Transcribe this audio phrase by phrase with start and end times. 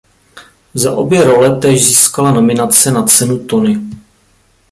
[0.73, 3.81] Za obě role též získala nominace na cenu Tony.